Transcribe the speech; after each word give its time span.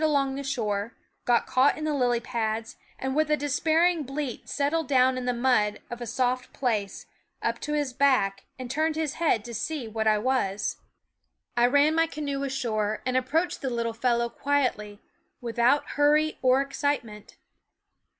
y 0.01 0.07
along 0.07 0.33
the 0.33 0.41
shore, 0.43 0.95
got 1.25 1.45
caught 1.45 1.77
in 1.77 1.83
the 1.83 1.93
lily 1.93 2.19
pads, 2.19 2.75
and 2.97 3.15
with 3.15 3.29
a 3.29 3.37
despairing 3.37 4.01
bleat 4.01 4.49
settled 4.49 4.87
down 4.87 5.15
in 5.15 5.25
the 5.25 5.31
mud 5.31 5.79
of 5.91 6.01
a 6.01 6.07
soft 6.07 6.51
place, 6.53 7.05
up 7.43 7.59
to 7.59 7.73
his 7.73 7.93
back, 7.93 8.45
and 8.57 8.71
turned 8.71 8.95
his 8.95 9.13
head 9.21 9.45
to 9.45 9.53
see 9.53 9.87
what 9.87 10.07
I 10.07 10.17
was. 10.17 10.77
I 11.55 11.67
ran 11.67 11.93
my 11.93 12.07
canoe 12.07 12.41
ashore 12.43 13.03
and 13.05 13.15
approached 13.15 13.61
the 13.61 13.69
little 13.69 13.93
fellow 13.93 14.27
quietly, 14.27 14.99
without 15.39 15.89
hurry 15.89 16.39
or 16.41 16.61
ex 16.61 16.79
citement. 16.79 17.37